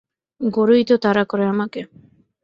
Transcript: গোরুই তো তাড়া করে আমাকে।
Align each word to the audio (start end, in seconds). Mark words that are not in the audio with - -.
গোরুই 0.41 0.83
তো 0.85 0.95
তাড়া 0.97 1.23
করে 1.23 1.45
আমাকে। 1.47 1.81